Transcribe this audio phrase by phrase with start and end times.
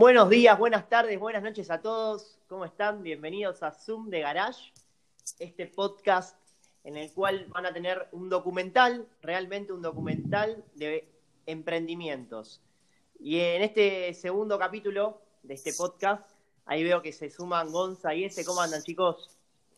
[0.00, 2.38] Buenos días, buenas tardes, buenas noches a todos.
[2.48, 3.02] ¿Cómo están?
[3.02, 4.72] Bienvenidos a Zoom de Garage,
[5.38, 6.38] este podcast
[6.84, 11.06] en el cual van a tener un documental, realmente un documental de
[11.44, 12.62] emprendimientos.
[13.18, 16.26] Y en este segundo capítulo de este podcast,
[16.64, 18.42] ahí veo que se suman Gonza y ese.
[18.42, 19.28] ¿Cómo andan, chicos?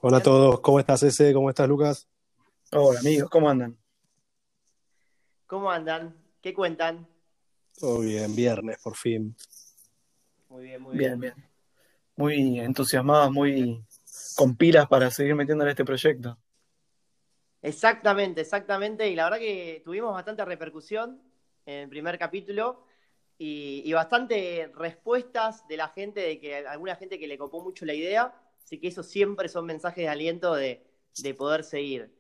[0.03, 1.35] Hola a todos, ¿cómo estás ese?
[1.35, 2.07] ¿Cómo estás, Lucas?
[2.71, 3.77] Hola, amigos, ¿cómo andan?
[5.49, 6.17] ¿Cómo andan?
[6.41, 7.09] ¿Qué cuentan?
[7.77, 9.35] Todo bien, viernes, por fin.
[10.53, 11.19] Muy bien, muy bien.
[11.19, 11.35] Bien, bien.
[12.15, 13.83] Muy entusiasmados, muy
[14.37, 16.39] con pilas para seguir metiéndole a este proyecto.
[17.63, 19.09] Exactamente, exactamente.
[19.09, 21.23] Y la verdad que tuvimos bastante repercusión
[21.65, 22.85] en el primer capítulo
[23.39, 27.87] y, y bastante respuestas de la gente, de que alguna gente que le copó mucho
[27.87, 28.35] la idea.
[28.63, 30.85] Así que eso siempre son mensajes de aliento de,
[31.17, 32.15] de poder seguir.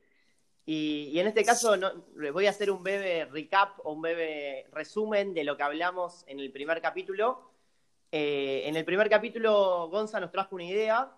[0.64, 4.00] Y, y en este caso no, les voy a hacer un breve recap o un
[4.00, 7.51] breve resumen de lo que hablamos en el primer capítulo.
[8.12, 11.10] Eh, en el primer capítulo, Gonza nos trajo una idea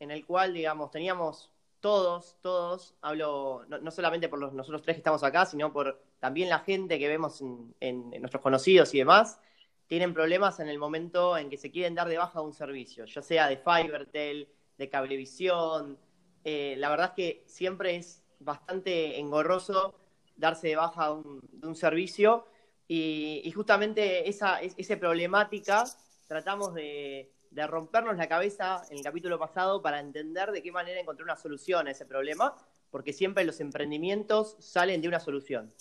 [0.00, 5.00] en el cual, digamos, teníamos todos, todos, hablo no, solamente por los, nosotros tres que
[5.00, 7.40] estamos acá, sino por también la gente que vemos
[7.80, 9.40] en, nuestros conocidos y demás,
[9.86, 13.22] tienen problemas en el momento en que se quieren dar de baja un servicio, ya
[13.22, 15.98] sea de Fivertel, de Cablevisión.
[16.44, 19.94] Eh, la verdad es que siempre es bastante engorroso
[20.36, 22.46] darse de baja un, un servicio
[22.88, 25.84] y, y justamente esa, es- esa problemática
[26.26, 27.30] tratamos de,
[27.68, 31.86] rompernos la cabeza en el capítulo pasado para entender de qué manera encontrar una solución
[31.86, 32.54] a ese problema,
[32.90, 35.72] porque siempre los emprendimientos salen de una solución,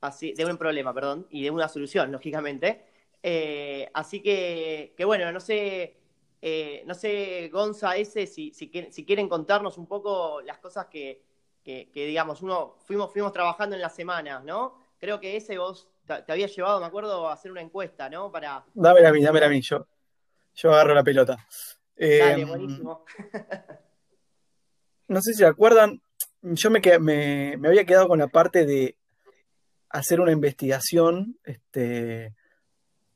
[0.00, 2.84] así, de un problema, perdón, y de una solución, lógicamente.
[3.22, 5.96] Eh, así que, que bueno, no sé,
[6.40, 11.22] eh, no sé, Gonza, ese, si, si, si quieren contarnos un poco las cosas que,
[11.64, 14.78] que, digamos, uno fuimos, fuimos trabajando en las semanas, ¿no?
[14.98, 18.32] Creo que ese vos te, te había llevado, me acuerdo, a hacer una encuesta, ¿no?
[18.32, 19.86] Para, Dámela a mí, dámela a mí, yo,
[20.54, 21.36] yo agarro la pelota.
[21.96, 23.04] Eh, Dale, buenísimo.
[25.08, 26.00] no sé si se acuerdan,
[26.42, 28.96] yo me, qued- me, me había quedado con la parte de
[29.90, 32.34] hacer una investigación este,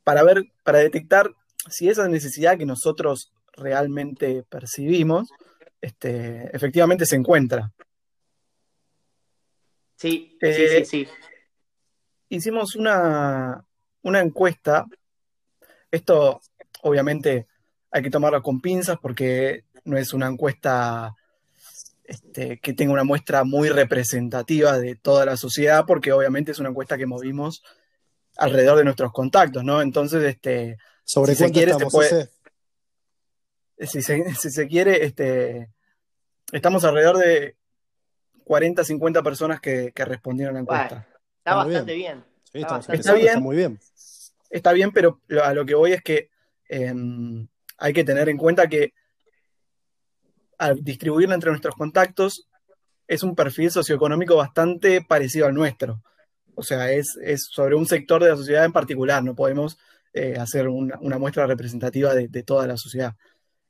[0.04, 1.31] para ver, para detectar
[1.69, 5.28] si esa necesidad que nosotros realmente percibimos,
[5.81, 7.72] este, efectivamente se encuentra.
[9.97, 11.08] Sí, sí, Eh, sí, sí.
[12.37, 13.65] Hicimos una,
[14.03, 14.87] una encuesta.
[15.91, 16.41] Esto,
[16.82, 17.47] obviamente,
[17.91, 21.15] hay que tomarlo con pinzas porque no es una encuesta
[22.04, 26.70] este, que tenga una muestra muy representativa de toda la sociedad, porque obviamente es una
[26.70, 27.62] encuesta que movimos
[28.38, 29.82] alrededor de nuestros contactos, ¿no?
[29.82, 32.28] Entonces, este, ¿Sobre Si se quiere, se puede-
[33.81, 35.69] si se, si se quiere, este,
[36.53, 37.56] estamos alrededor de
[38.44, 41.09] 40, 50 personas que, que respondieron a la encuesta.
[41.44, 42.25] Está bastante bien.
[42.53, 43.28] Sí, Está empezando, bien.
[43.28, 43.80] está muy bien.
[44.50, 46.28] Está bien, pero lo- a lo que voy es que
[46.69, 47.47] em,
[47.78, 48.92] hay que tener en cuenta que
[50.58, 52.48] al distribuirla entre nuestros contactos
[53.08, 56.02] es un perfil socioeconómico bastante parecido al nuestro.
[56.54, 59.78] O sea, es, es sobre un sector de la sociedad en particular, no podemos
[60.12, 63.14] eh, hacer una, una muestra representativa de, de toda la sociedad.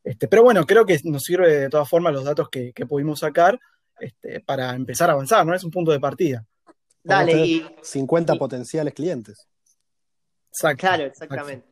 [0.04, 3.20] Este, pero bueno, creo que nos sirve de todas formas los datos que, que pudimos
[3.20, 3.58] sacar
[4.00, 5.54] este, para empezar a avanzar, ¿no?
[5.54, 6.44] Es un punto de partida.
[7.04, 9.48] Dale, Podemos y tener 50 y- potenciales clientes.
[10.50, 10.80] Exacto.
[10.80, 11.66] claro, exactamente.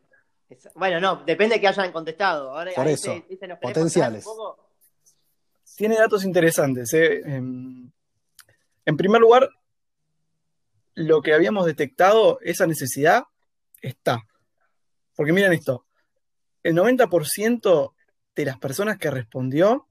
[0.74, 2.50] Bueno, no, depende que hayan contestado.
[2.56, 4.24] Ahora, Por eso, ese- ese nos querés potenciales.
[5.76, 6.92] tiene datos interesantes.
[6.94, 7.20] ¿eh?
[7.24, 7.92] En,
[8.84, 9.48] en primer lugar,
[10.94, 13.24] lo que habíamos detectado, esa necesidad,
[13.80, 14.26] está.
[15.14, 15.86] Porque miren esto,
[16.64, 17.94] el 90%
[18.34, 19.86] de las personas que respondió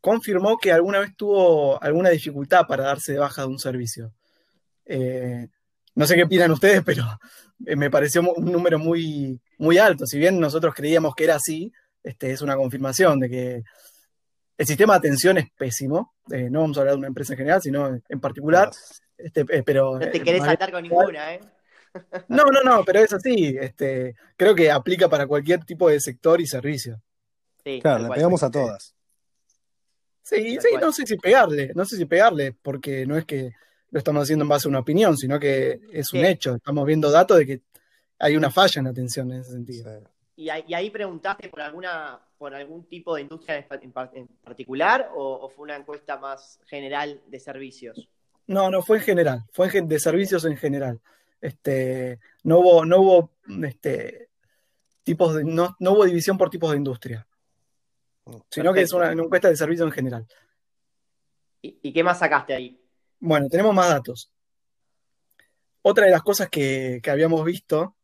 [0.00, 4.12] confirmó que alguna vez tuvo alguna dificultad para darse de baja de un servicio.
[4.84, 5.48] Eh,
[5.94, 7.04] no sé qué opinan ustedes, pero
[7.66, 10.06] eh, me pareció un número muy, muy alto.
[10.06, 11.72] Si bien nosotros creíamos que era así,
[12.02, 13.64] este, es una confirmación de que
[14.56, 16.14] el sistema de atención es pésimo.
[16.30, 18.70] Eh, no vamos a hablar de una empresa en general, sino en particular.
[19.16, 21.40] Este, eh, pero, No te querés saltar con ninguna, ¿eh?
[22.28, 23.56] no, no, no, pero es así.
[23.60, 27.00] Este, creo que aplica para cualquier tipo de sector y servicio.
[27.64, 28.94] Sí, Claro, le pegamos a todas.
[30.28, 30.80] Sí, Tal sí, cual.
[30.82, 33.52] no sé si pegarle, no sé si pegarle, porque no es que
[33.90, 36.26] lo estamos haciendo en base a una opinión, sino que es un Sí.
[36.26, 36.54] hecho.
[36.56, 37.62] Estamos viendo datos de que
[38.18, 39.90] hay una falla en la atención en ese sentido.
[40.00, 40.06] Sí.
[40.36, 43.90] ¿Y ahí, y ahí preguntaste por alguna por algún tipo de industria en pa- en
[43.92, 48.08] par- en particular o, o fue una encuesta más general de servicios?
[48.46, 51.00] No, no, fue en general, fue en de servicios en general.
[51.40, 53.30] Este, no hubo, no hubo
[53.64, 54.28] este,
[55.02, 57.26] tipos de, no, no hubo división por tipos de industria,
[58.50, 60.26] sino que es una, una encuesta de servicios en general.
[61.62, 62.80] ¿Y, y qué más sacaste ahí?
[63.20, 64.30] Bueno, tenemos más datos.
[65.82, 67.96] Otra de las cosas que, que habíamos visto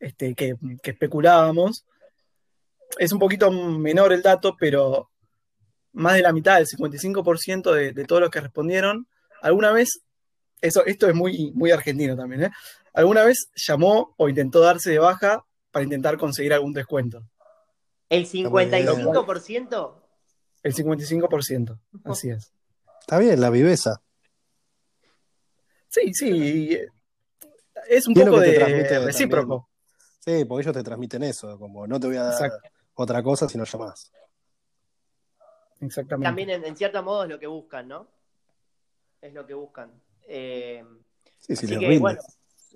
[0.00, 1.84] este, que, que especulábamos.
[2.98, 5.10] Es un poquito menor el dato, pero
[5.92, 9.06] más de la mitad, el 55% de, de todos los que respondieron,
[9.42, 10.02] alguna vez,
[10.60, 12.50] eso, esto es muy, muy argentino también, ¿eh?
[12.92, 17.22] alguna vez llamó o intentó darse de baja para intentar conseguir algún descuento.
[18.08, 19.94] ¿El 55%?
[20.62, 22.52] El 55%, así es.
[23.00, 24.00] Está bien, la viveza.
[25.88, 26.78] Sí, sí.
[27.88, 29.68] Es un poco que te de transmite recíproco.
[30.18, 32.68] Sí, porque ellos te transmiten eso, como no te voy a dar Exacto.
[32.94, 34.12] otra cosa si no llamás.
[35.80, 36.26] Exactamente.
[36.28, 38.08] También en, en cierto modo es lo que buscan, ¿no?
[39.20, 39.92] Es lo que buscan.
[40.26, 40.84] Eh,
[41.38, 42.20] Sí, sí, así les que bueno,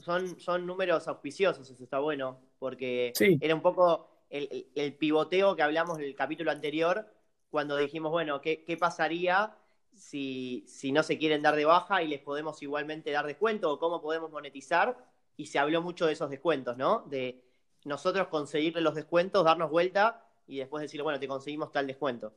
[0.05, 3.37] son, son números auspiciosos, eso está bueno, porque Sí.
[3.41, 7.07] era un poco el, pivoteo que hablamos en el capítulo anterior,
[7.51, 9.55] cuando dijimos, bueno, ¿qué, qué pasaría
[9.95, 13.79] si, si no se quieren dar de baja y les podemos igualmente dar descuento o
[13.79, 14.97] cómo podemos monetizar?
[15.37, 17.05] Y se habló mucho de esos descuentos, ¿no?
[17.09, 17.45] De
[17.85, 22.35] nosotros conseguirle los descuentos, darnos vuelta y después decirle, bueno, te conseguimos tal descuento.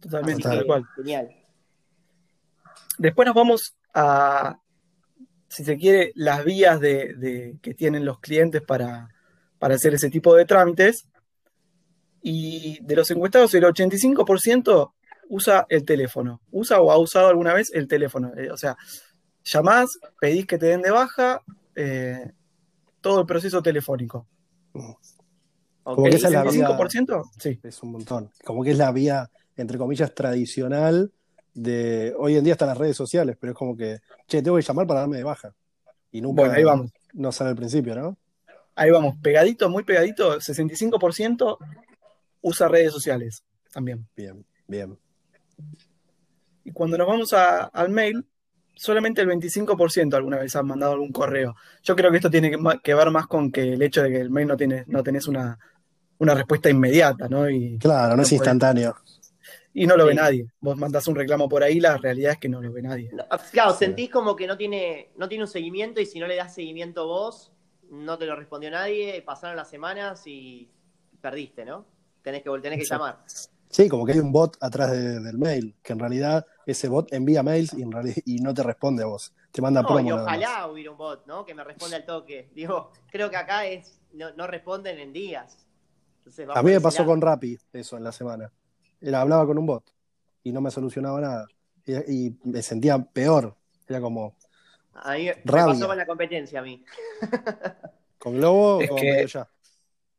[0.00, 0.58] Totalmente, Total.
[0.58, 0.84] tal cual.
[0.96, 1.36] Genial.
[2.98, 4.60] Después nos vamos a,
[5.48, 9.08] si se quiere, las vías de, de- que tienen los clientes para,
[9.58, 11.06] para hacer ese tipo de trámites.
[12.22, 14.92] Y de los encuestados, el 85%
[15.28, 16.40] usa el teléfono.
[16.50, 18.32] Usa o ha usado alguna vez el teléfono.
[18.36, 18.76] Eh, o sea,
[19.44, 21.42] llamás, pedís que te den de baja,
[21.76, 22.32] eh,
[23.00, 24.26] todo el proceso telefónico.
[25.82, 27.30] Como que ¿El esa es la vía- 65%?
[27.38, 27.58] Sí.
[27.62, 28.30] Es un montón.
[28.44, 31.12] Como que es la vía, entre comillas, tradicional
[31.54, 32.14] de.
[32.18, 34.86] Hoy en día están las redes sociales, pero es como que, che, tengo que llamar
[34.86, 35.54] para darme de baja.
[36.10, 36.90] Y nunca Bueno, ahí vamos.
[37.14, 38.16] no sale al principio, ¿no?
[38.80, 41.58] Ahí vamos, pegadito, muy pegadito, 65%
[42.42, 43.42] usa redes sociales
[43.72, 44.06] también.
[44.16, 44.96] Bien, bien.
[46.64, 48.24] Y cuando nos vamos a- al mail,
[48.76, 51.56] solamente el 25% alguna vez han mandado algún correo.
[51.82, 52.52] Yo creo que esto tiene
[52.82, 55.26] que, ver más con que el hecho de que el mail no tiene, no tenés
[55.26, 55.58] una,
[56.18, 57.50] una respuesta inmediata, ¿no?
[57.50, 58.94] Y, Claro, no es puede- instantáneo.
[59.74, 60.46] y no lo ve nadie.
[60.60, 63.10] Vos mandás un reclamo por ahí, la realidad es que no lo ve nadie.
[63.12, 63.78] No, Claro, Sí.
[63.80, 67.06] sentís como que no tiene, no tiene un seguimiento y si no le das seguimiento
[67.06, 67.52] vos,
[67.90, 70.70] no te lo respondió nadie, pasaron las semanas y
[71.20, 71.84] perdiste, ¿no?
[72.22, 73.24] Tenés que, tenés que llamar.
[73.70, 77.12] Sí, como que hay un bot atrás de- del mail, que en realidad ese bot
[77.12, 79.34] envía mails y, en reali- y no te responde a vos.
[79.52, 80.08] Te manda No, promo.
[80.08, 81.44] y ojalá hubiera un bot, ¿no?
[81.44, 82.50] Que me responda al toque.
[82.54, 85.66] Digo, creo que acá es, no, no responden en días.
[86.18, 88.50] Entonces, A mí me pasó con Rappi eso en la semana.
[89.00, 89.84] Era, hablaba con un bot
[90.42, 91.46] y no me solucionaba nada.
[91.86, 93.54] Y, y me sentía peor.
[93.86, 94.34] Era como,
[95.02, 95.66] A mí me Rabia.
[95.74, 96.84] pasó con la competencia a mí.
[98.18, 99.48] ¿con Globo Es o con que- Pedido ya?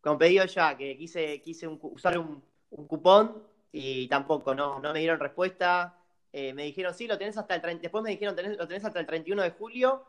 [0.02, 4.94] Con pedido ya, que quise, quise un usar un, un cupón y tampoco, no, no
[4.94, 5.98] me dieron respuesta.
[6.32, 7.82] Eh, me dijeron, sí, lo tenés hasta el 30.
[7.82, 10.06] Después me dijeron, tenés, lo tenés hasta el 31 de julio,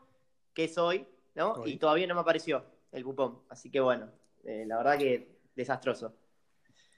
[0.53, 1.53] que es hoy, ¿no?
[1.53, 1.71] Hoy.
[1.73, 2.63] Y todavía no me apareció
[2.93, 3.39] el cupón.
[3.49, 4.09] Así que bueno,
[4.45, 6.13] eh, la verdad que desastroso.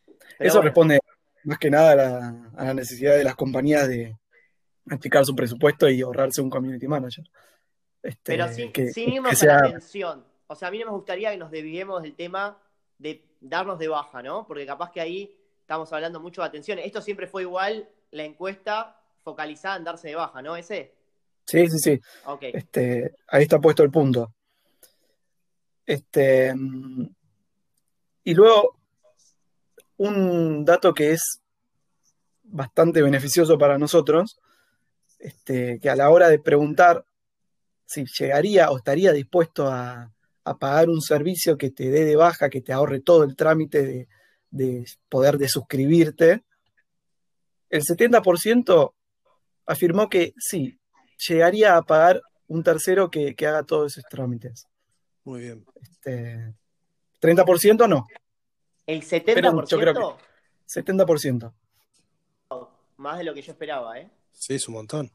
[0.06, 1.00] Pero Eso bueno, responde
[1.46, 4.16] más que nada a la, a la necesidad de las compañías de
[4.90, 7.26] achicar su presupuesto y ahorrarse un community manager.
[8.04, 10.26] Este, Pero sin, que- sin irnos que a sea- la atención.
[10.48, 12.58] O sea, a mí no me gustaría que nos desviemos del tema
[13.00, 14.46] de darnos de baja, ¿no?
[14.46, 16.78] Porque capaz que ahí estamos hablando mucho de atención.
[16.80, 20.56] Esto siempre fue igual, la encuesta focalizada en darse de baja, ¿no?
[20.56, 20.94] Ese.
[21.45, 22.00] Sí, sí, sí.
[22.26, 22.44] Ok.
[22.54, 24.33] Este, ahí está puesto el punto.
[25.86, 26.54] Este,
[28.24, 28.78] y luego,
[29.98, 31.42] un dato que es
[32.44, 34.40] bastante beneficioso para nosotros,
[35.19, 37.06] este, que a la hora de preguntar
[37.94, 40.12] si llegaría o estaría dispuesto a,
[40.44, 43.83] a pagar un servicio que te dé de baja, que te ahorre todo el trámite
[43.85, 44.07] de,
[44.50, 46.44] de poder de suscribirte,
[47.69, 48.94] el 70%
[49.66, 50.80] afirmó que sí,
[51.28, 54.68] llegaría a pagar un tercero que, que haga todos esos trámites.
[55.23, 55.66] Muy bien.
[55.81, 56.54] Este,
[57.21, 58.06] 30% no,
[58.85, 60.18] El 70% Pero yo creo
[60.68, 61.54] 70%.
[62.97, 64.09] más de lo que yo esperaba, ¿eh?
[64.33, 65.12] Sí, es un montón.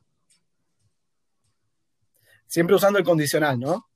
[2.49, 3.87] Siempre usando el condicional, ¿no?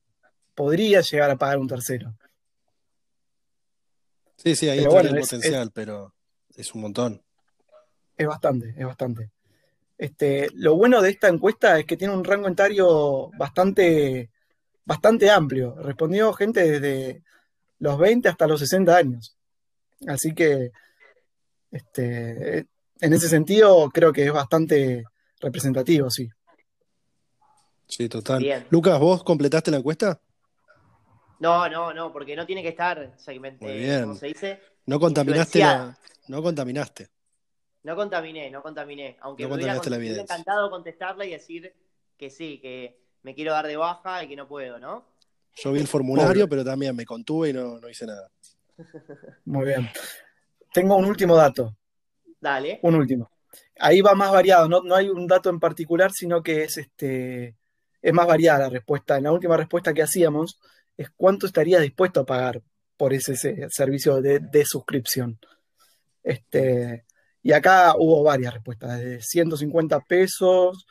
[0.55, 2.15] Podría llegar a pagar un tercero.
[4.37, 6.15] Sí, sí, ahí Pero está bueno, el es- potencial, pero
[6.57, 7.23] es un montón.
[8.17, 9.31] Es bastante, es bastante.
[9.97, 14.31] Este, lo bueno de esta encuesta es que tiene un rango etario bastante,
[14.85, 15.75] bastante amplio.
[15.77, 17.23] Respondió gente desde
[17.79, 19.37] los 20 hasta los 60 años.
[20.07, 20.71] Así que,
[21.71, 22.67] este,
[23.01, 25.05] en ese sentido, creo que es bastante
[25.41, 26.29] representativo, sí.
[27.93, 28.43] Sí, total.
[28.43, 28.67] Bien.
[28.71, 30.19] Lucas, ¿vos completaste la encuesta?
[31.41, 34.03] No, no, no, porque no tiene que estar segmentado, Muy bien.
[34.05, 34.61] ¿cómo se dice?
[34.87, 37.11] No contaminaste la, no contaminaste.
[37.83, 39.19] No contaminé, no contaminé.
[39.21, 40.23] Aunque No me hubiera, la evidencia.
[40.23, 41.75] encantado contestarle y decir
[42.17, 45.05] que sí, que me quiero dar de baja y que no puedo, ¿no?
[45.57, 48.31] Yo vi el formulario, pero también me contuve y no, no hice nada.
[49.45, 49.91] Muy bien.
[50.73, 51.77] Tengo un último dato.
[52.41, 52.81] Dale.
[52.85, 53.31] Un último.
[53.79, 57.55] Ahí va más variado, no, no hay un dato en particular, sino que es este
[58.03, 59.17] es más variada la respuesta.
[59.17, 60.59] En la última respuesta que hacíamos
[60.97, 62.61] es cuánto estaría dispuesto a pagar
[62.97, 63.37] por ese,
[63.71, 65.39] servicio de, suscripción.
[66.23, 67.05] Este,
[67.43, 70.87] y acá hubo varias respuestas, de 150 pesos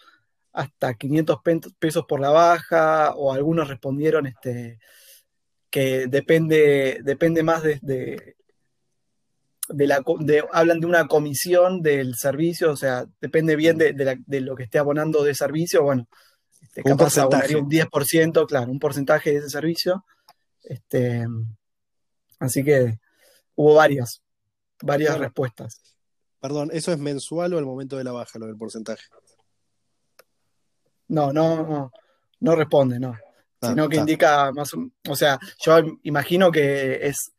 [0.54, 4.80] hasta 500 pe- pesos por la baja, o algunos respondieron este,
[5.70, 8.36] que depende, depende más de, de-
[9.88, 10.04] la,
[10.52, 14.80] hablan de una comisión del servicio, o sea, depende bien de, de lo que esté
[14.80, 16.10] abonando de servicio, bueno,
[16.74, 17.56] este, Un capaz porcentaje.
[17.56, 20.06] un 10%, claro, un porcentaje de ese servicio.
[20.64, 21.26] Este,
[22.40, 23.00] así que
[23.56, 24.22] hubo varias,
[24.82, 25.24] varias Claro.
[25.24, 25.82] respuestas.
[26.40, 29.04] Perdón, ¿eso es mensual o al momento de la baja, lo del porcentaje?
[31.08, 31.92] No, no, no,
[32.40, 33.16] no responde, no.
[33.62, 34.02] Ah, Sino que está.
[34.02, 37.32] indica más, o- o sea, yo imagino que es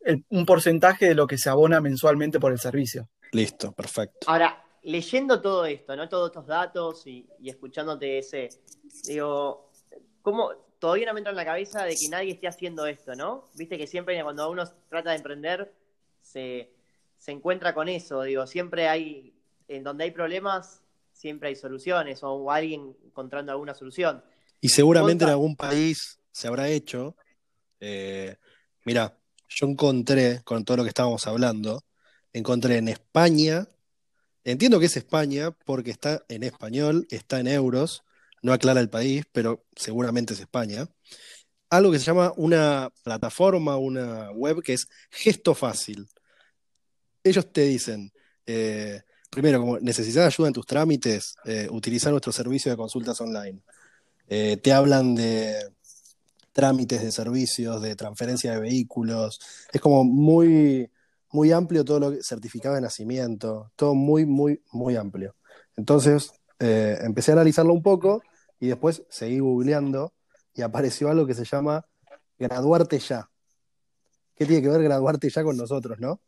[0.00, 3.08] el- un porcentaje de lo que se abona mensualmente por el servicio.
[3.32, 4.26] Listo, perfecto.
[4.28, 6.08] Ahora, leyendo todo esto, ¿no?
[6.08, 8.48] Todos estos datos y, y escuchándote ese,
[9.04, 9.70] digo,
[10.22, 13.48] ¿cómo todavía no me entra en la cabeza de que nadie esté haciendo esto, ¿no?
[13.54, 15.72] Viste que siempre cuando uno trata de emprender
[16.20, 16.72] se,
[17.18, 19.34] se encuentra con eso, digo, siempre hay,
[19.68, 20.82] en donde hay problemas,
[21.12, 24.24] siempre hay soluciones o alguien encontrando alguna solución.
[24.60, 27.14] Y seguramente en algún país se habrá hecho.
[27.78, 28.36] Eh,
[28.84, 29.16] mira,
[29.48, 31.84] yo encontré, con todo lo que estábamos hablando,
[32.32, 33.68] encontré en España,
[34.44, 38.04] entiendo que es España porque está en español, está en euros,
[38.42, 40.88] no aclara el país, pero seguramente es España,
[41.70, 46.08] algo que se llama una plataforma, una web que es Gesto Fácil.
[47.22, 48.12] Ellos te dicen,
[48.46, 53.60] eh, primero, como necesitas ayuda en tus trámites, eh, utiliza nuestro servicio de consultas online.
[54.28, 55.54] Eh, te hablan de
[56.52, 59.40] trámites de servicios, de transferencia de vehículos.
[59.72, 60.90] Es como muy,
[61.32, 65.36] muy amplio todo lo que certificado de nacimiento, todo muy, muy, muy amplio.
[65.76, 68.22] Entonces, eh, empecé a analizarlo un poco
[68.58, 70.12] y después seguí googleando
[70.54, 71.86] y apareció algo que se llama
[72.38, 73.28] graduarte ya.
[74.34, 76.20] ¿Qué tiene que ver graduarte ya con nosotros, no?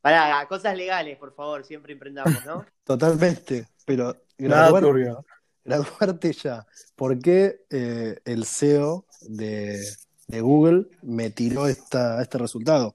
[0.00, 2.64] Para cosas legales, por favor, siempre emprendamos, ¿no?
[2.84, 4.82] Totalmente, pero graduar-
[5.64, 6.64] graduarte ya.
[6.94, 9.80] ¿Por qué eh, el CEO de,
[10.28, 12.94] de Google me tiró esta, este resultado?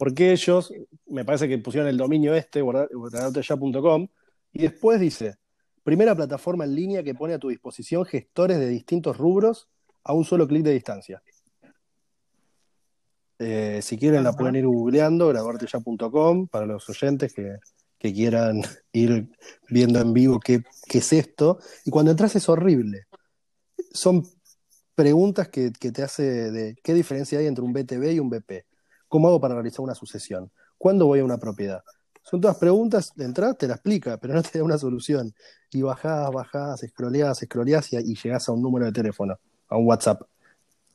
[0.00, 0.72] Porque ellos,
[1.08, 4.08] me parece que pusieron el dominio este, guarda- graduarteya.com,
[4.50, 5.36] y después dice,
[5.82, 9.68] primera plataforma en línea que pone a tu disposición gestores de distintos rubros
[10.02, 11.22] a un solo clic de distancia.
[13.40, 17.56] Eh, si quieren la pueden ir googleando, graduarteya.com, para los oyentes que,
[17.98, 19.28] que quieran ir
[19.68, 21.58] viendo en vivo qué, qué es esto.
[21.84, 23.02] Y cuando entras es horrible.
[23.92, 24.26] Son
[24.94, 28.64] preguntas que, que te hace de qué diferencia hay entre un BTV y un BP.
[29.10, 30.52] ¿Cómo hago para realizar una sucesión?
[30.78, 31.82] ¿Cuándo voy a una propiedad?
[32.22, 35.34] Son todas preguntas, de entrada te la explica, pero no te da una solución.
[35.72, 39.36] Y bajás, bajás, scrolleás, scrolleás y, y llegás a un número de teléfono,
[39.68, 40.22] a un WhatsApp.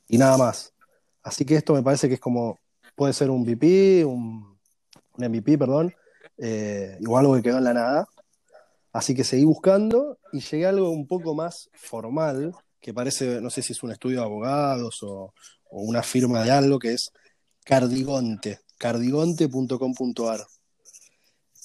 [0.08, 0.74] Y nada más.
[1.24, 2.58] Así que esto me parece que es como,
[2.96, 4.58] puede ser un VP, un,
[5.18, 5.94] MVP, perdón,
[6.38, 8.08] eh, o algo que quedó en la nada.
[8.94, 13.50] Así que seguí buscando y llegué a algo un poco más formal, que parece, no
[13.50, 15.34] sé si es un estudio de abogados o
[15.70, 17.12] una firma de algo, que es
[17.66, 20.46] Cardigonte, cardigonte.com.ar.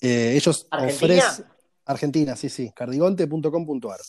[0.00, 1.46] Eh, ellos ofrecen...
[1.84, 4.00] Argentina, sí, sí, cardigonte.com.ar.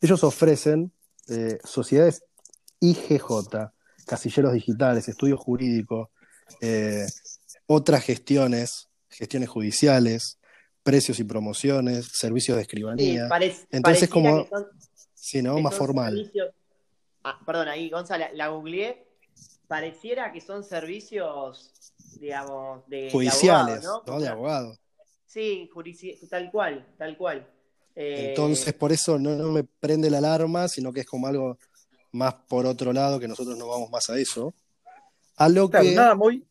[0.00, 0.92] Ellos ofrecen
[1.28, 2.22] eh, sociedades
[2.80, 3.70] IGJ,
[4.06, 6.08] casilleros digitales, estudios jurídicos,
[6.60, 7.06] eh,
[7.66, 10.38] otras gestiones, gestiones judiciales,
[10.82, 13.28] precios y promociones, servicios de Sí, escribanía.
[13.28, 14.66] parec- Entonces, como- son-
[15.14, 15.58] Sí, ¿no?
[15.60, 16.14] Más formal.
[16.14, 16.50] servicios-
[17.24, 19.06] Ah, perdón, ahí, Gonzalo, la googleé.
[19.68, 24.20] Pareciera que son servicios, digamos, de, de Judiciales, abogado, ¿no?
[24.20, 24.76] De abogado.
[25.26, 25.70] Sí,
[26.30, 27.46] tal cual, tal cual.
[27.94, 31.58] Eh, Entonces, por eso no, no me prende la alarma, sino que es como algo
[32.12, 34.54] más por otro lado, que nosotros no vamos más a eso.
[35.36, 35.94] A lo Claro, que.
[35.94, 36.46] nada muy,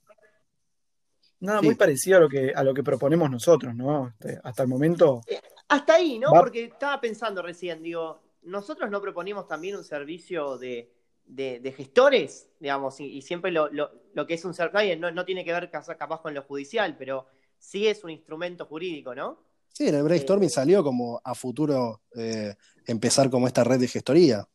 [1.39, 1.65] nada Sí.
[1.65, 4.09] muy parecido a lo que, a lo que proponemos nosotros, ¿no?
[4.09, 5.21] Este, hasta el momento.
[5.69, 6.31] Hasta ahí, ¿no?
[6.33, 10.93] Va- Porque estaba pensando recién, digo, nosotros no proponemos también un servicio de,
[11.27, 15.11] de- de gestores, digamos, y, y siempre lo, lo- lo que es un servicio, no,
[15.11, 17.27] no tiene que ver capaz con lo judicial, pero
[17.59, 19.37] sí es un instrumento jurídico, ¿no?
[19.73, 22.55] Sí, en el brainstorming salió como a futuro eh,
[22.87, 24.47] empezar como esta red de gestoría.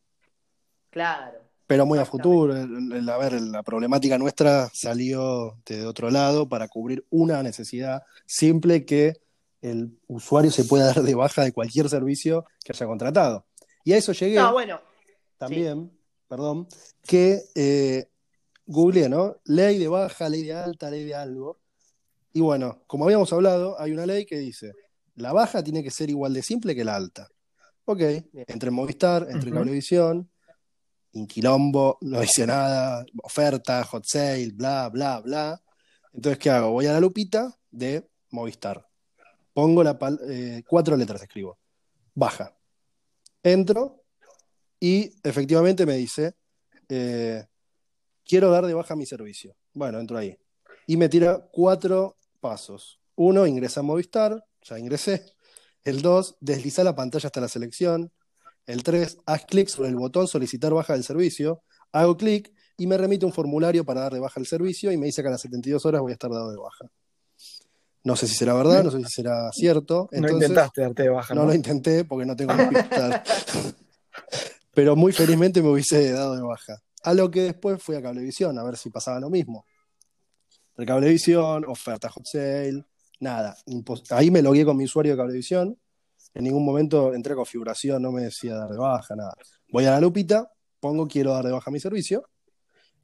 [0.89, 1.39] Claro.
[1.65, 6.47] Pero muy a futuro, el- el- a ver, la problemática nuestra salió de otro lado
[6.49, 9.13] para cubrir una necesidad simple que
[9.61, 13.45] el usuario se pueda dar de baja de cualquier servicio que haya contratado.
[13.85, 14.81] Y a eso llegué No, bueno,
[15.37, 15.89] también,
[16.33, 16.67] perdón,
[17.03, 18.09] que eh,
[18.65, 19.37] googleé, ¿no?
[19.45, 21.59] Ley de baja, ley de alta, ley de algo.
[22.33, 24.71] Y bueno, como habíamos hablado, hay una ley que dice,
[25.13, 27.27] la baja tiene que ser igual de simple que la alta.
[27.85, 28.01] Ok,
[28.47, 29.59] entre Movistar, entre Ujú.
[29.59, 30.31] Cablevisión,
[31.11, 35.61] Inquilombo, no dice nada, oferta, hot sale, bla, bla, bla.
[36.13, 36.71] Entonces, ¿qué hago?
[36.71, 38.87] Voy a la lupita de Movistar.
[39.53, 41.59] Pongo la eh, cuatro letras, escribo.
[42.15, 42.57] Baja.
[43.43, 44.02] Entro
[44.83, 46.35] y efectivamente me dice,
[46.89, 47.45] eh,
[48.25, 49.55] quiero dar de baja mi servicio.
[49.73, 50.37] Bueno, entro ahí.
[50.87, 52.99] Y me tira cuatro pasos.
[53.15, 55.35] Uno, ingresa a Movistar, ya ingresé.
[55.85, 58.11] El dos, desliza la pantalla hasta la selección.
[58.65, 61.63] El 3, haz clic sobre el botón solicitar baja del servicio.
[61.93, 65.05] Hago clic y me remite un formulario para dar de baja el servicio y me
[65.05, 66.91] dice que a las 72 horas voy a estar dado de baja.
[68.03, 70.09] No sé si será verdad, no sé si será cierto.
[70.11, 71.47] no Entonces, intentaste darte de baja, no ¿no?
[71.47, 72.51] lo intenté porque no tengo.
[74.73, 76.81] Pero muy felizmente me hubiese dado de baja.
[77.03, 79.65] A lo que después fui a Cablevisión a ver si pasaba lo mismo.
[80.75, 82.83] De Cablevisión, oferta hot sale,
[83.19, 83.55] nada.
[84.09, 85.77] Ahí me logué con mi usuario de Cablevisión.
[86.33, 89.35] En ningún momento entré a configuración, no me decía dar de baja, nada.
[89.71, 92.27] Voy a la lupita, pongo quiero dar de baja mi servicio.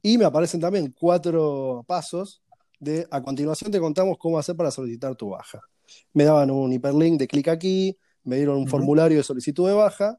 [0.02, 2.42] Y me aparecen también cuatro pasos
[2.80, 5.60] de a continuación te contamos cómo hacer para solicitar tu baja.
[6.14, 10.18] Me daban un hiperlink de clic aquí, me dieron un formulario de solicitud de baja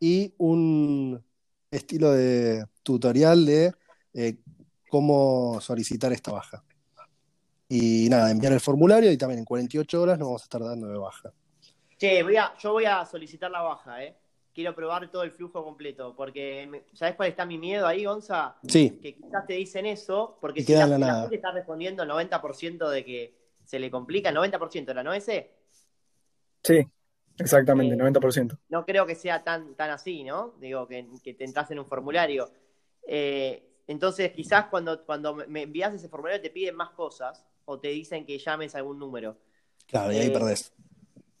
[0.00, 1.22] y un
[1.70, 3.72] estilo de tutorial de
[4.14, 4.38] eh,
[4.88, 6.62] cómo solicitar esta baja.
[7.68, 10.88] Y nada, enviar el formulario y también en 48 horas nos vamos a estar dando
[10.88, 11.32] de baja.
[11.98, 14.16] Che, voy a, yo voy a solicitar la baja, ¿eh?
[14.54, 18.56] Quiero probar todo el flujo completo, porque ¿sabes cuál está mi miedo ahí, Gonza?
[18.66, 22.02] Sí, Que quizás te dicen eso, porque Y si la, la la gente está respondiendo
[22.02, 23.34] el 90% de que
[23.64, 25.50] se le complica, el 90% era, ¿no ese?
[26.62, 26.86] Sí,
[27.38, 28.58] exactamente, Eh, 90%.
[28.68, 30.54] No creo que sea tan, tan así, ¿no?
[30.60, 32.50] Digo, que, que te entras en un formulario.
[33.06, 37.88] Eh, entonces, quizás cuando, cuando me- envías ese formulario te piden más cosas o te
[37.88, 39.36] dicen que llames a algún número.
[39.86, 40.72] claro, y ahí Eh, perdés.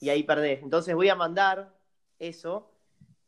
[0.00, 0.62] y ahí perdés.
[0.62, 1.74] Entonces voy a mandar
[2.18, 2.70] eso,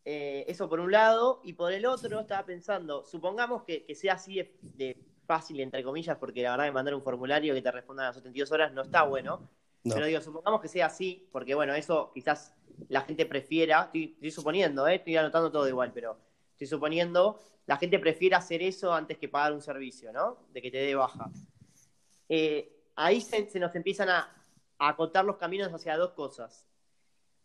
[0.05, 4.15] eh, eso por un lado, y por el otro estaba pensando, supongamos que, que sea
[4.15, 7.71] así de, de fácil, entre comillas, porque la verdad que mandar un formulario que te
[7.71, 9.49] respondan a las 72 horas no está bueno,
[9.85, 9.95] No.
[9.95, 12.55] pero digo, supongamos que sea así, porque bueno, eso quizás
[12.89, 16.19] la gente prefiera, estoy, suponiendo, eh, estoy anotando todo igual, pero
[16.53, 20.39] estoy suponiendo, la gente prefiere hacer eso antes que pagar un servicio, ¿no?
[20.53, 21.31] De que te dé baja.
[22.29, 24.45] Eh, ahí se, se nos empiezan a,
[24.79, 26.67] a acotar los caminos hacia dos cosas.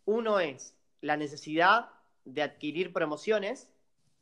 [0.04, 1.90] Uno es la necesidad
[2.24, 3.70] de adquirir promociones,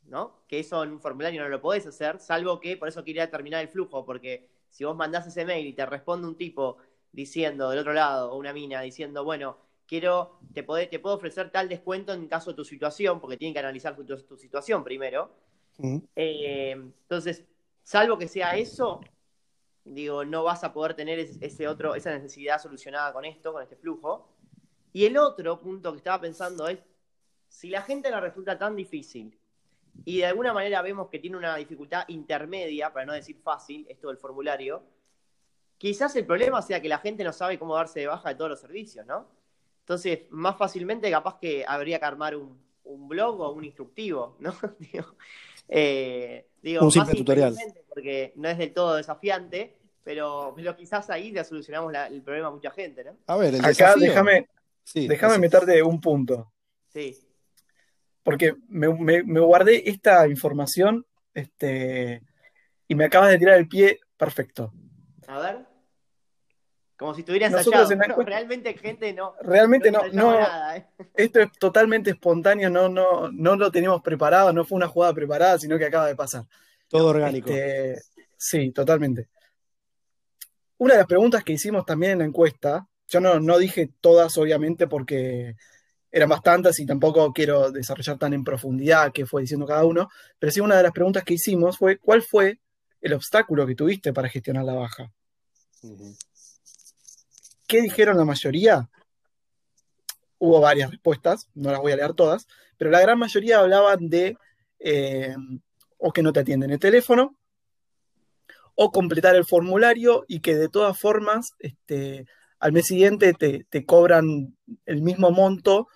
[0.03, 0.43] ¿no?
[0.47, 3.61] Que eso en un formulario no lo podés hacer, salvo que, por eso quería terminar
[3.61, 6.77] el flujo, porque si vos mandás ese mail y te responde un tipo
[7.11, 9.57] diciendo del otro lado, o una mina diciendo, bueno,
[9.93, 13.53] quiero, te, podé- te puedo ofrecer tal descuento en caso de tu situación, porque tienen
[13.53, 15.29] que analizar tu, tu situación primero.
[16.15, 17.45] Eh, entonces,
[17.83, 19.01] salvo que sea eso,
[19.85, 23.61] digo, no vas a poder tener ese, ese otro, esa necesidad solucionada con esto, con
[23.61, 24.29] este flujo.
[24.93, 26.79] Y el otro punto que estaba pensando es,
[27.47, 29.37] si la gente le resulta tan difícil
[30.05, 34.07] y de alguna manera vemos que tiene una dificultad intermedia, para no decir fácil, esto
[34.07, 34.81] del formulario,
[35.77, 38.49] quizás el problema sea que la gente no sabe cómo darse de baja de todos
[38.49, 39.42] los servicios, ¿no?
[39.83, 44.53] Entonces, más fácilmente capaz que habría que armar un, un blog o un instructivo, ¿no?
[44.79, 45.15] digo,
[45.67, 47.55] eh, digo, Un más simple tutorial.
[47.89, 52.47] Porque no es del todo desafiante, pero, pero quizás ahí le solucionamos la- el problema
[52.47, 53.17] a mucha gente, ¿no?
[53.27, 54.47] A ver, el Acá déjame,
[54.85, 56.51] Sí, déjame meterte un punto,
[56.87, 57.17] Sí.
[58.23, 62.21] porque me, me- me guardé esta información este,
[62.87, 64.71] y me acabas de tirar el pie perfecto.
[65.27, 65.72] A ver.
[67.03, 68.13] Como si estuviera Nosotros ensayado.
[68.13, 69.35] en la realmente gente no.
[69.41, 70.87] Realmente no, no, nada, ¿eh?
[71.15, 75.59] esto es totalmente espontáneo, no, no, no lo teníamos preparado, no fue una jugada preparada,
[75.59, 76.45] sino que acaba de pasar.
[76.87, 77.49] Todo orgánico.
[77.49, 78.01] Este,
[78.37, 79.27] sí, totalmente.
[80.77, 84.37] Una de las preguntas que hicimos también en la encuesta, yo no, no dije todas,
[84.37, 85.57] obviamente, porque
[86.09, 90.07] eran bastantes y tampoco quiero desarrollar tan en profundidad qué fue diciendo cada uno,
[90.39, 92.61] pero sí una de las preguntas que hicimos fue, ¿cuál fue
[93.01, 95.11] el obstáculo que tuviste para gestionar la baja?
[95.81, 96.15] Ujú.
[97.73, 98.87] ¿Qué dijeron la mayoría?
[100.37, 102.45] Hubo varias respuestas, no las voy a leer todas,
[102.77, 104.37] pero la gran mayoría hablaban de
[104.77, 105.35] eh,
[105.97, 107.35] o que no te atienden el teléfono,
[108.75, 112.27] o completar el formulario y que de todas formas este,
[112.59, 114.55] al mes siguiente te, te cobran
[114.85, 115.87] el mismo monto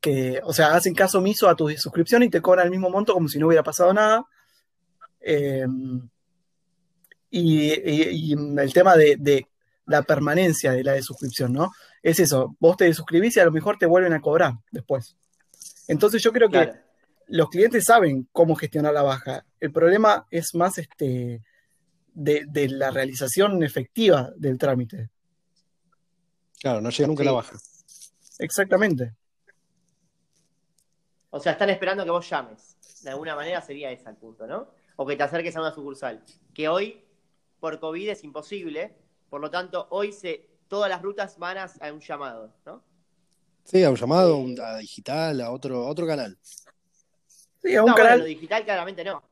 [0.00, 3.12] que, o sea, hacen caso omiso a tu suscripción y te cobran el mismo monto
[3.12, 4.24] como si no hubiera pasado nada.
[5.20, 5.66] Eh,
[7.30, 9.46] y, el tema de
[9.88, 11.72] la permanencia de la de suscripción, ¿no?
[12.02, 15.16] Es eso, vos te suscribís y a lo mejor te vuelven a cobrar después.
[15.88, 16.80] Entonces yo creo que Claro.
[17.26, 21.42] los clientes saben cómo gestionar la baja el problema es más este,
[22.14, 25.10] de, la realización efectiva del trámite.
[26.60, 27.56] Claro, no llega nunca a la baja.
[28.38, 29.14] Exactamente.
[31.30, 32.76] O sea, están esperando que vos llames.
[33.02, 34.70] De alguna manera sería ese el punto, ¿no?
[34.96, 36.24] O que te acerques a una sucursal.
[36.54, 37.04] Que hoy,
[37.60, 38.96] por COVID, es imposible.
[39.28, 42.82] Por lo tanto, hoy se, todas las rutas van a, un llamado, ¿no?
[43.64, 46.38] Sí, a un llamado, a digital, a otro, otro canal.
[47.62, 48.24] Sí, a un canal.
[48.24, 49.22] digital claramente no.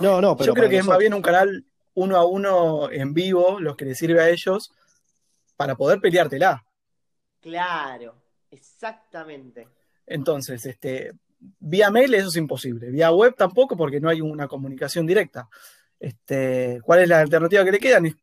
[0.00, 0.48] No, no, pero.
[0.48, 3.84] Yo creo que es más bien un canal uno a uno en vivo, los que
[3.84, 4.72] les sirve a ellos,
[5.56, 6.64] para poder peleártela.
[7.40, 8.16] Claro,
[8.50, 9.68] exactamente.
[10.06, 12.90] Entonces, este, vía mail eso es imposible.
[12.90, 15.48] Vía web tampoco, porque no hay una comunicación directa.
[16.00, 18.06] Este, ¿Cuál es la alternativa que le quedan?
[18.06, 18.16] Es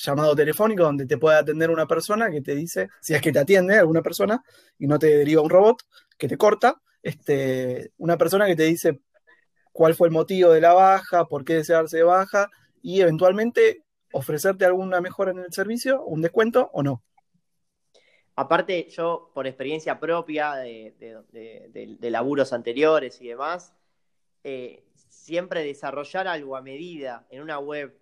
[0.00, 3.38] llamado telefónico donde te puede atender una persona que te dice, si es que te
[3.38, 4.42] atiende alguna persona
[4.78, 5.82] y no te deriva un robot
[6.16, 9.00] que te corta, este, una persona que te dice
[9.72, 12.48] cuál fue el motivo de la baja, por qué desearse de baja
[12.82, 17.02] y eventualmente ofrecerte alguna mejora en el servicio, un descuento o no.
[18.36, 23.74] Aparte, yo por experiencia propia de, laburos anteriores y demás,
[24.42, 27.94] eh, siempre desarrollar algo a medida en una web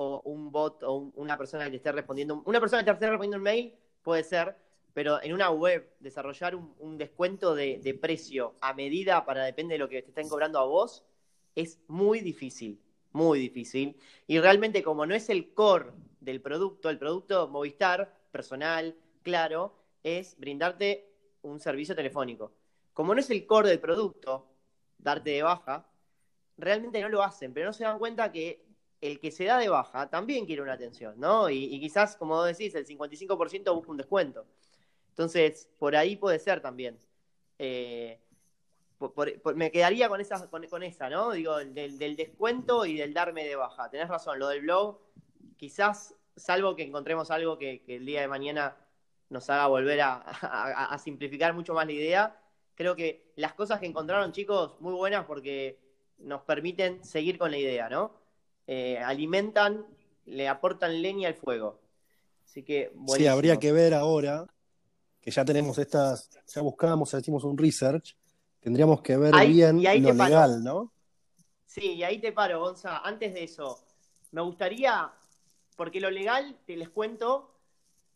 [0.00, 3.36] o un bot o una persona que esté respondiendo, una persona que te esté respondiendo
[3.36, 4.56] un mail puede ser,
[4.94, 9.78] pero en una web desarrollar un, descuento de, de, precio a medida para depende de
[9.78, 11.04] lo que te estén cobrando a vos
[11.54, 12.80] es muy difícil,
[13.12, 13.96] muy difícil.
[14.28, 20.38] Y realmente como no es el core del producto, el producto Movistar, personal, claro, es
[20.38, 22.52] brindarte un servicio telefónico.
[22.92, 24.46] Como no es el core del producto,
[24.96, 25.88] darte de baja,
[26.56, 28.67] realmente no lo hacen, pero no se dan cuenta que
[29.00, 31.50] el que se da de baja también quiere una atención, ¿no?
[31.50, 34.46] Y, quizás, como decís, el 55% busca un descuento.
[35.10, 36.98] Entonces, por ahí puede ser también.
[37.58, 38.20] Eh,
[39.54, 41.32] me quedaría con esa, con, esa ¿no?
[41.32, 43.90] Digo, del, descuento y del darme de baja.
[43.90, 44.98] Tenés razón, lo del blog,
[45.56, 48.76] quizás, salvo que encontremos algo que, el día de mañana
[49.30, 52.40] nos haga volver a, simplificar mucho más la idea,
[52.74, 55.78] creo que las cosas que encontraron, chicos, muy buenas porque
[56.18, 58.17] nos permiten seguir con la idea, ¿no?
[58.70, 59.86] Eh, alimentan,
[60.26, 61.80] le aportan leña al fuego.
[62.44, 64.46] Así que, Sí, habría que ver ahora
[65.22, 68.14] que ya tenemos estas, ya buscamos, hicimos un research,
[68.60, 70.92] tendríamos que ver bien lo legal, ¿no?
[71.64, 72.98] Sí, y ahí te paro, Gonza.
[72.98, 73.82] Antes de eso,
[74.32, 75.10] me gustaría,
[75.74, 77.54] porque lo legal, te les cuento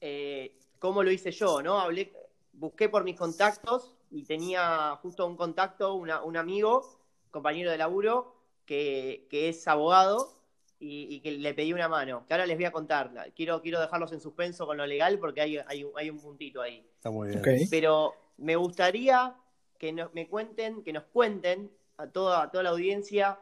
[0.03, 1.81] eh, cómo lo hice yo, ¿no?
[1.81, 2.13] Hablé,
[2.53, 6.99] busqué por mis contactos y tenía justo un contacto, un amigo,
[7.31, 8.37] compañero de laburo,
[8.67, 10.42] que, que es abogado
[10.85, 13.13] y, que le pedí una mano, que ahora les voy a contar.
[13.37, 16.85] Quiero, quiero dejarlos en suspenso con lo legal porque hay, hay, un puntito ahí.
[16.97, 17.69] Está muy bien.
[17.71, 19.37] Pero me gustaría
[19.79, 23.39] que nos, me cuenten, que nos cuenten a toda, a toda la audiencia,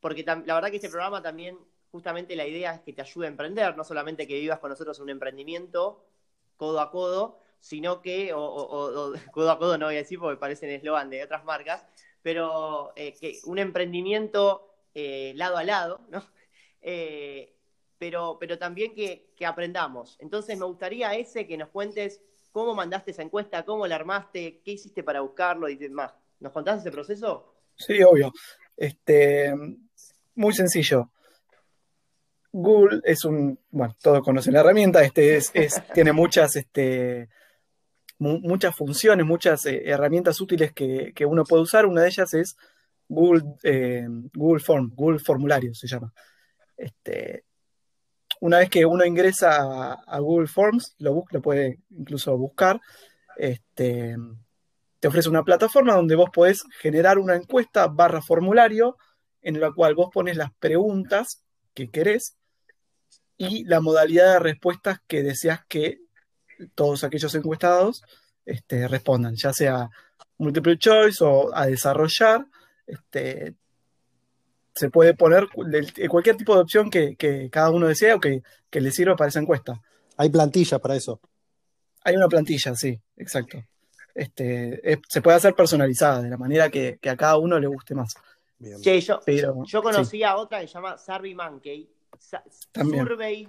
[0.00, 1.56] porque la verdad que este programa también,
[1.92, 4.98] justamente la idea es que te ayude a emprender, no solamente que vivas con nosotros
[4.98, 6.04] un emprendimiento
[6.56, 10.70] codo a codo, sino que, o, codo a codo no voy a decir porque parecen
[10.70, 11.86] eslogan de otras marcas,
[12.20, 16.24] pero eh, que un emprendimiento eh, lado a lado, ¿no?
[16.80, 17.54] Eh,
[17.98, 20.16] pero, pero también que, aprendamos.
[20.20, 24.72] Entonces me gustaría ese que nos cuentes cómo mandaste esa encuesta, cómo la armaste, qué
[24.72, 26.12] hiciste para buscarlo y demás.
[26.40, 27.54] ¿Nos contás ese proceso?
[27.76, 28.32] Sí, obvio.
[28.76, 29.54] Este,
[30.34, 31.10] muy sencillo.
[32.52, 35.52] Google es un, bueno, todos conocen la herramienta, este es,
[35.94, 37.28] tiene muchas, este,
[38.18, 41.86] muchas funciones, muchas eh, herramientas útiles que, uno puede usar.
[41.86, 42.56] Una de ellas es
[43.08, 46.12] Google, eh, Google Form, Google Formulario se llama.
[46.80, 47.44] Este,
[48.40, 52.80] una vez que uno ingresa a, Google Forms, lo, puede incluso buscar,
[53.36, 54.16] este,
[54.98, 58.96] te ofrece una plataforma donde vos podés generar una encuesta barra formulario
[59.42, 62.36] en la cual vos pones las preguntas que querés
[63.36, 65.98] y la modalidad de respuestas que deseas que
[66.74, 68.02] todos aquellos encuestados
[68.46, 69.90] este, respondan, ya sea
[70.38, 72.46] multiple choice o a desarrollar.
[72.86, 73.54] Este,
[74.74, 75.48] se puede poner
[76.08, 79.80] cualquier tipo de opción que, cada uno desea o que, le sirva para esa encuesta.
[80.16, 81.20] Hay plantillas para eso.
[82.04, 83.62] Hay una plantilla, sí, exacto.
[84.14, 88.14] Este, se puede hacer personalizada de la manera que, a cada uno le guste más.
[88.58, 89.20] yo,
[89.64, 91.90] yo conocí a otra que se llama Survey Monkey.
[92.74, 93.48] Survey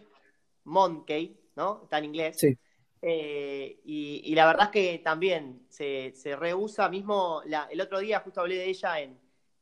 [0.66, 1.82] Monkey, ¿no?
[1.84, 2.38] Está en inglés.
[2.40, 2.58] Sí.
[3.04, 7.42] Eh, y, la verdad es que también se, se rehúsa mismo.
[7.44, 9.18] el otro día justo hablé de ella en,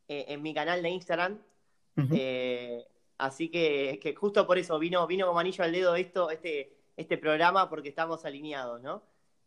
[0.09, 1.39] eh, en mi canal de Instagram,
[2.11, 2.83] eh,
[3.19, 7.19] así que, que, justo por eso vino, vino como anillo al dedo esto, este, este
[7.19, 9.03] programa, porque estamos alineados, ¿no?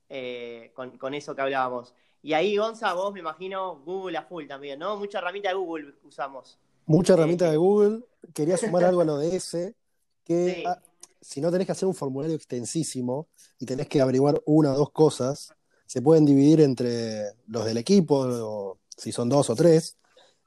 [0.09, 1.95] Eh, con, eso que hablábamos.
[2.23, 4.97] Y ahí, Gonza, vos me imagino Google a full también, ¿no?
[4.97, 6.61] Mucha herramienta de Google usamos.
[6.87, 8.05] Mucha herramienta de Google.
[8.33, 9.75] Quería sumar algo a lo de ese,
[10.23, 10.81] que ah,
[11.21, 13.27] si no tenés que hacer un formulario extensísimo
[13.59, 15.53] y tenés que averiguar una o dos cosas,
[15.87, 19.97] se pueden dividir entre los del equipo, o si son dos o tres.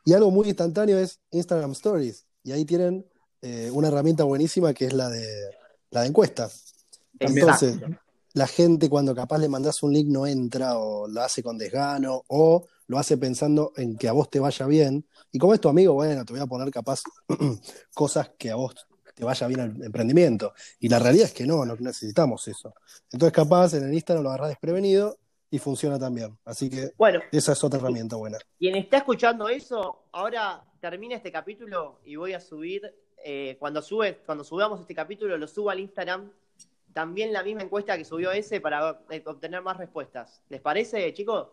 [0.06, 2.26] Y algo muy instantáneo es Instagram Stories.
[2.44, 3.06] Y ahí tienen
[3.42, 5.26] eh, una herramienta buenísima que es la de
[5.90, 6.50] la de encuesta.
[7.20, 7.80] Entonces,
[8.34, 12.24] la gente cuando capaz le mandas un link no entra o lo hace con desgano
[12.28, 15.08] o lo hace pensando en que a vos te vaya bien.
[15.32, 17.02] Y como es tu amigo, bueno, te voy a poner capaz
[17.96, 18.76] cosas que a vos
[19.16, 20.54] te vaya bien el emprendimiento.
[20.80, 22.76] Y la realidad es que no, no necesitamos eso.
[23.12, 25.18] Entonces, capaz en el Instagram lo agarrás desprevenido
[25.50, 26.38] y funciona también.
[26.46, 28.38] Así que bueno, esa es otra herramienta buena.
[28.58, 32.82] Quien está escuchando eso, ahora termina este capítulo y voy a subir,
[33.24, 36.32] eh, cuando, sube, cuando subamos este capítulo, lo subo al Instagram
[36.96, 40.42] también la misma encuesta que subió ese para eh, obtener más respuestas.
[40.48, 41.50] ¿Les parece, chicos?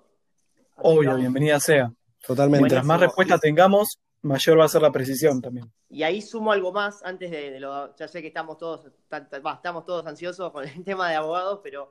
[0.77, 1.93] Obvio, bienvenida sea.
[2.25, 2.63] Totalmente.
[2.63, 5.69] Mientras más respuestas tengamos, mayor va a ser la precisión también.
[5.91, 7.95] Y ahí sumo algo más antes de, lo.
[7.97, 11.91] Ya sé que estamos todos, estamos todos ansiosos con el tema de abogados, pero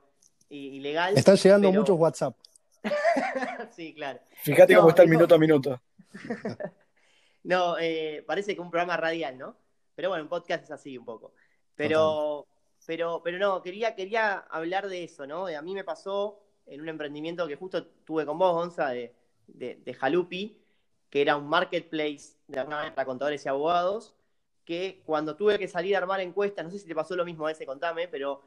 [0.56, 1.16] ilegal.
[1.16, 2.36] Están llegando muchos WhatsApp.
[3.76, 4.20] sí, claro.
[4.42, 5.80] Fíjate cómo está el minuto a minuto.
[7.44, 9.56] no, eh, parece que un programa radial, ¿no?
[9.94, 11.32] Pero bueno, un podcast es así un poco.
[11.74, 12.46] Pero,
[12.86, 15.46] pero, pero no, quería, quería hablar de eso, ¿no?
[15.46, 19.14] A mí me pasó en un emprendimiento que justo tuve con vos, Gonza, de,
[19.46, 20.62] de, de Jalupi,
[21.10, 24.14] que era un marketplace de para contadores y abogados,
[24.64, 27.46] que cuando tuve que salir a armar encuestas, no sé si te pasó lo mismo
[27.46, 28.42] a ese, contame, pero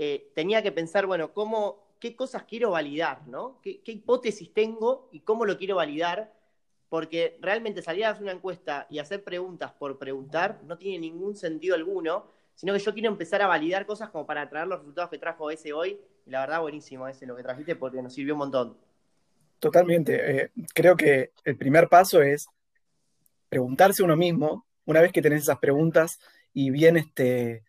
[0.00, 3.58] eh, tenía que pensar, bueno, cómo, qué cosas quiero validar, ¿no?
[3.60, 6.32] ¿Qué, ¿Qué, hipótesis tengo y cómo lo quiero validar?
[6.88, 11.34] Porque realmente salir a hacer una encuesta y hacer preguntas por preguntar no tiene ningún
[11.34, 15.10] sentido alguno, sino que yo quiero empezar a validar cosas como para traer los resultados
[15.10, 15.98] que trajo ese hoy.
[16.24, 18.76] Y la verdad, buenísimo ese lo que trajiste porque nos sirvió un montón.
[19.58, 20.42] Totalmente.
[20.44, 22.46] Eh, creo que el primer paso es
[23.48, 26.20] preguntarse uno mismo, una vez que tenés esas preguntas
[26.54, 27.64] y bien, este,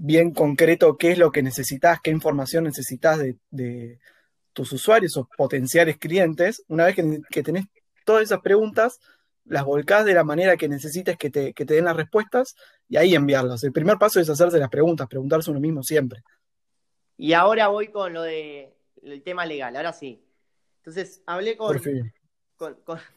[0.00, 3.98] bien concreto qué es lo que necesitas, qué información necesitas de,
[4.52, 7.66] tus usuarios o potenciales clientes, una vez que, que tenés
[8.04, 8.98] todas esas preguntas,
[9.48, 12.54] las volcás de la manera que necesites que te, den las respuestas
[12.88, 13.64] y ahí enviarlas.
[13.64, 16.22] El primer paso es hacerse las preguntas, preguntarse uno mismo siempre.
[17.16, 20.22] Y ahora voy con lo de el tema legal, ahora sí.
[20.78, 21.80] Entonces, hablé con,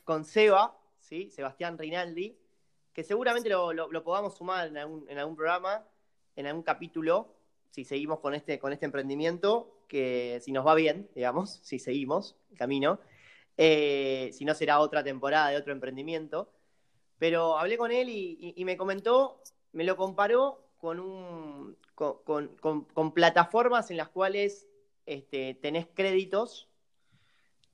[0.04, 1.30] con, Seba, ¿sí?
[1.32, 2.38] Sebastián Rinaldi,
[2.94, 5.86] que seguramente lo, podamos sumar en algún, en algún, programa,
[6.42, 7.34] en algún capítulo,
[7.70, 12.36] si seguimos con este, con este emprendimiento, que si nos va bien, digamos, si seguimos
[12.52, 13.00] el camino.
[13.58, 16.52] Eh, si no será otra temporada de otro emprendimiento.
[17.20, 19.42] Pero hablé con él y, me comentó,
[19.74, 24.68] me lo comparó con, un, con, plataformas en las cuales
[25.06, 26.68] este, tenés créditos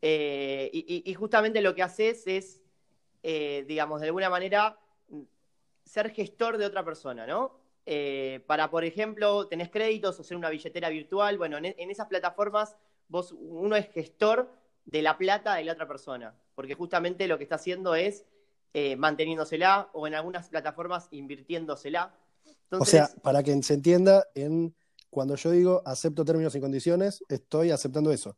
[0.02, 2.62] eh, y, justamente lo que haces es,
[3.24, 4.78] eh, digamos, de alguna manera
[5.86, 7.57] ser gestor de otra persona, ¿no?
[8.46, 12.76] Para, por ejemplo, tenés créditos o ser una billetera virtual, bueno, en, en esas plataformas
[13.08, 14.52] vos, uno es gestor
[14.86, 18.26] de la plata de la otra persona, porque justamente lo que está haciendo es
[18.74, 22.14] eh, manteniéndosela o en algunas plataformas invirtiéndosela.
[22.72, 24.76] o sea, para que se entienda, en
[25.10, 28.38] cuando yo digo acepto términos y condiciones, estoy aceptando eso.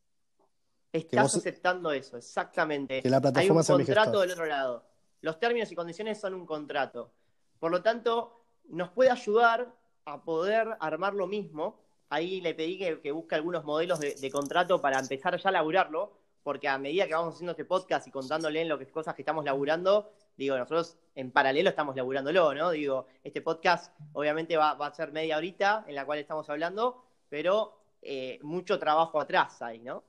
[0.91, 3.01] Estás aceptando eso, exactamente.
[3.01, 4.85] Que la plataforma Hay un contrato del otro lado.
[5.21, 7.11] Los términos y condiciones son un contrato.
[7.59, 8.38] Por lo tanto,
[8.69, 9.73] nos puede ayudar
[10.05, 11.79] a poder armar lo mismo.
[12.09, 16.67] Ahí le pedí que, busque algunos modelos de, contrato para empezar ya a laburarlo, porque
[16.67, 19.45] a medida que vamos haciendo este podcast y contándole en lo que cosas que estamos
[19.45, 22.71] laburando, digo, nosotros en paralelo estamos laburándolo, ¿no?
[22.71, 27.77] Digo, este podcast obviamente va, a ser media horita en la cual estamos hablando, pero
[28.01, 30.03] eh, mucho trabajo atrás hay, ¿no?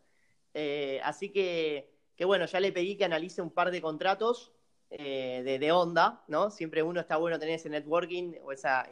[0.55, 4.53] Eh, así que, que, bueno, ya le pedí que analice un par de contratos
[4.91, 6.51] eh, de, onda, ¿no?
[6.51, 8.89] Siempre uno está bueno tener ese networking o esa,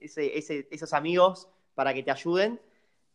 [0.00, 2.60] esos amigos para que te ayuden.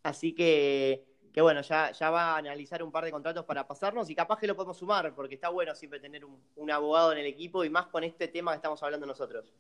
[0.04, 4.10] Así que que bueno, ya, ya va a analizar un par de contratos para pasarnos
[4.10, 7.26] y capaz que lo podemos sumar, porque está bueno siempre tener un, abogado en el
[7.26, 9.54] equipo y más con este tema que estamos hablando nosotros.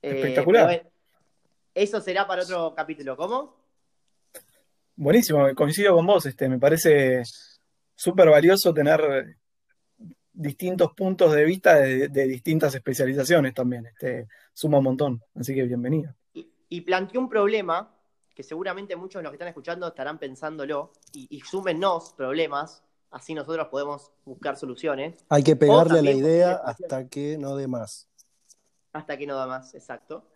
[0.00, 0.88] Eh, Espectacular.
[1.74, 3.56] eso será para otro capítulo, ¿cómo?
[4.94, 7.24] Buenísimo, coincido con vos, este, me parece
[7.96, 9.36] súper valioso tener
[10.34, 16.14] distintos puntos de vista de, distintas especializaciones también, este, suma un montón, así que bienvenido.
[16.34, 17.94] Y, y planteé un problema
[18.34, 23.68] que seguramente muchos de los que están escuchando estarán pensándolo y, súmenos problemas, así nosotros
[23.68, 25.24] podemos buscar soluciones.
[25.28, 28.08] Hay que pegarle a la idea hasta que no dé más.
[28.92, 30.26] Hasta que no da más, exacto.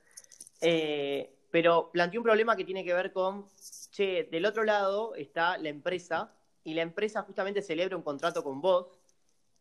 [0.61, 3.47] Eh, pero planteé un problema que tiene que ver con,
[3.91, 6.33] che, del otro lado está la empresa
[6.63, 8.98] y la empresa justamente celebra un contrato con vos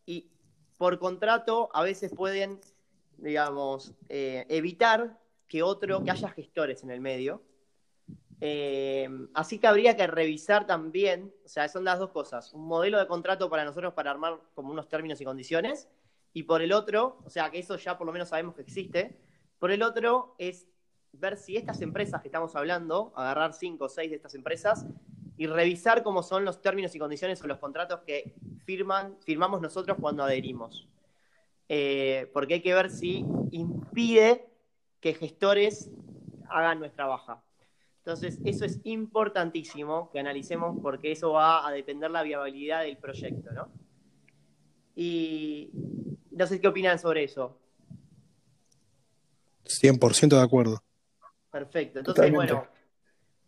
[0.07, 0.31] y
[0.79, 2.59] por contrato a veces pueden
[3.17, 5.17] digamos, eh, evitar
[5.47, 7.41] que otro, que haya gestores en el medio.
[8.39, 12.99] Eh, así que habría que revisar también, o sea, son las dos cosas, un modelo
[12.99, 15.89] de contrato para nosotros para armar como unos términos y condiciones,
[16.33, 19.19] y por el otro, o sea, que eso ya por lo menos sabemos que existe,
[19.57, 20.67] por el otro es
[21.13, 24.85] ver si estas empresas que estamos hablando, agarrar cinco o seis de estas empresas
[25.37, 28.33] y revisar cómo son los términos y condiciones o los contratos que
[28.65, 30.87] firman, firmamos nosotros cuando adherimos.
[31.69, 34.47] Eh, porque hay que ver si impide
[34.99, 35.91] que gestores
[36.49, 37.43] hagan nuestra baja.
[37.99, 43.51] Entonces, eso es importantísimo que analicemos porque eso va a depender la viabilidad del proyecto,
[43.51, 43.69] ¿no?
[44.95, 45.69] Y
[46.31, 47.59] no sé qué opinan sobre eso.
[49.65, 50.81] 100% de acuerdo.
[51.51, 51.99] Perfecto.
[51.99, 52.65] Entonces, bueno,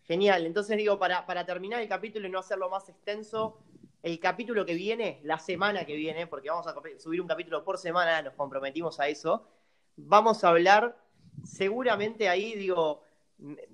[0.10, 0.48] genial.
[0.48, 3.60] Entonces digo, para, para terminar el capítulo y no hacerlo más extenso,
[4.02, 7.78] el capítulo que viene, la semana que viene, porque vamos a subir un capítulo por
[7.78, 9.48] semana, nos comprometimos a eso,
[9.96, 10.98] vamos a hablar,
[11.44, 13.04] seguramente ahí digo,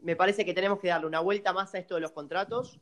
[0.01, 2.81] me parece que tenemos que darle una vuelta más a esto de los contratos.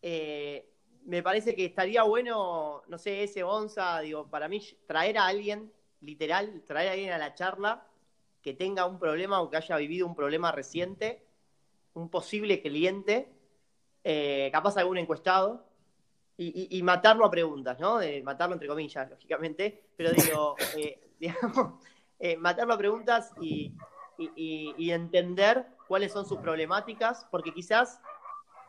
[0.00, 0.66] Eh,
[1.04, 5.70] me parece que estaría bueno, no sé, ese Onza, digo, para mí traer a alguien,
[6.00, 7.86] literal, traer a alguien a la charla
[8.40, 11.25] que tenga un problema o que haya vivido un problema reciente,
[11.96, 13.32] un posible cliente,
[14.04, 15.64] eh, capaz algún encuestado,
[16.38, 17.96] y, matarlo a preguntas, ¿no?
[17.96, 21.82] De matarlo entre comillas, lógicamente, pero digo, eh, digamos,
[22.18, 23.74] eh, matarlo a preguntas y,
[24.78, 28.02] entender cuáles son sus problemáticas, porque quizás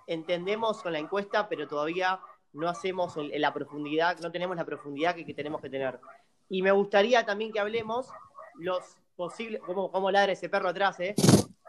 [0.08, 2.22] entendemos con la encuesta, pero todavía
[2.54, 6.00] no hacemos la profundidad, no tenemos la profundidad que, tenemos que tener.
[6.48, 8.08] Y me gustaría también que hablemos
[8.56, 11.16] los posibles, como, como ladra ese perro atrás, ¿eh?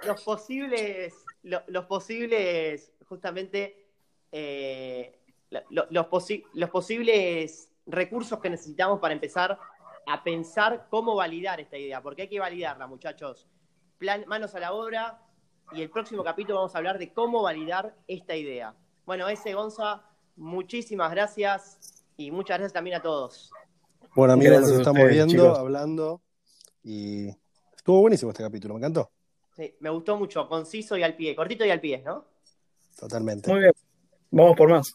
[0.05, 3.87] Los posibles, los posibles, justamente,
[4.33, 5.19] eh,
[5.71, 9.59] los, posibles recursos que necesitamos para empezar
[10.07, 13.47] a pensar cómo validar esta idea, porque hay que validarla, muchachos.
[13.99, 15.23] Plan, manos a la obra,
[15.73, 18.75] y el próximo capítulo vamos a hablar de cómo validar esta idea.
[19.05, 20.03] Bueno, ese Gonza,
[20.37, 23.51] muchísimas gracias y muchas gracias también a todos.
[24.15, 26.23] Bueno, amigos, nos estamos viendo, hablando
[26.83, 27.29] y
[27.77, 29.11] estuvo buenísimo este capítulo, me encantó.
[29.59, 32.25] Sí, me gustó mucho, conciso y al pie, cortito y al pie, ¿no?
[32.97, 33.51] Totalmente.
[33.51, 33.73] Muy bien.
[34.31, 34.95] Vamos por más.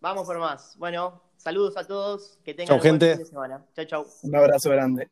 [0.00, 0.74] Vamos por más.
[0.78, 2.38] Bueno, saludos a todos.
[2.42, 3.66] Que tengan un buen fin de semana.
[3.76, 4.06] Chau, chau.
[4.22, 5.10] Un abrazo grande.